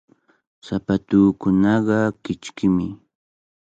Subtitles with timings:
[0.65, 2.87] Sapatuukunaqa kichkimi.